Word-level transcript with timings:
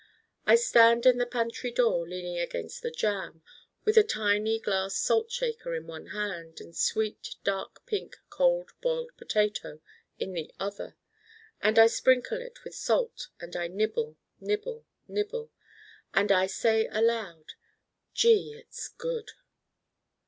I 0.47 0.55
stand 0.55 1.05
in 1.05 1.19
the 1.19 1.27
pantry 1.27 1.69
door 1.69 2.07
leaning 2.07 2.39
against 2.39 2.81
the 2.81 2.89
jamb, 2.89 3.43
with 3.85 3.97
a 3.99 4.03
tiny 4.03 4.59
glass 4.59 4.95
salt 4.95 5.31
shaker 5.31 5.75
in 5.75 5.85
one 5.85 6.07
hand 6.07 6.59
and 6.59 6.71
the 6.71 6.75
sweet 6.75 7.35
dark 7.43 7.85
pink 7.85 8.17
Cold 8.31 8.71
Boiled 8.81 9.11
Potato 9.15 9.79
in 10.17 10.33
the 10.33 10.51
other. 10.59 10.97
And 11.61 11.77
I 11.77 11.85
sprinkle 11.85 12.41
it 12.41 12.63
with 12.63 12.73
salt 12.73 13.27
and 13.39 13.55
I 13.55 13.67
nibble, 13.67 14.17
nibble, 14.39 14.87
nibble. 15.07 15.51
And 16.15 16.31
I 16.31 16.47
say 16.47 16.87
aloud, 16.87 17.53
'Gee, 18.15 18.55
it's 18.57 18.87
good! 18.87 19.33